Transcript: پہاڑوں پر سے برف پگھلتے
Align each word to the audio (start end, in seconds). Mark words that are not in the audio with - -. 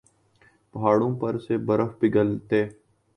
پہاڑوں 0.73 1.11
پر 1.19 1.37
سے 1.39 1.57
برف 1.67 1.89
پگھلتے 1.99 2.63